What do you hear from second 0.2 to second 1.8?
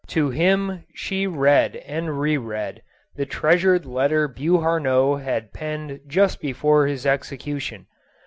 him she read